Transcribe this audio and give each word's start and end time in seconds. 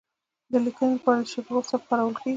د 0.51 0.53
لیکنې 0.65 0.93
لپاره 0.97 1.19
د 1.23 1.29
شیکاګو 1.31 1.69
سبک 1.71 1.85
کارول 1.89 2.15
کیږي. 2.19 2.29